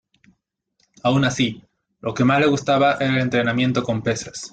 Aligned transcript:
Aun 1.03 1.25
así, 1.25 1.61
lo 1.99 2.15
que 2.15 2.23
más 2.25 2.39
le 2.39 2.47
gustaba 2.47 2.93
era 2.99 3.05
el 3.13 3.19
entrenamiento 3.19 3.83
con 3.83 4.01
pesas. 4.01 4.49